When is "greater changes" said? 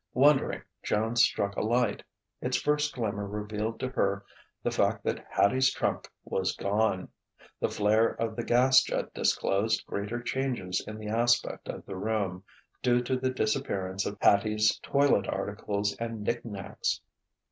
9.85-10.83